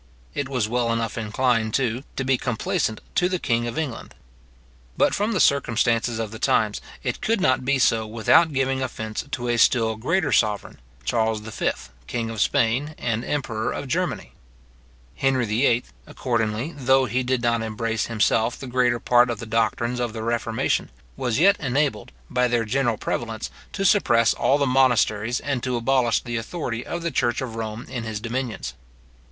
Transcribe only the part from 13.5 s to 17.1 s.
of Germany. Henry VIII., accordingly, though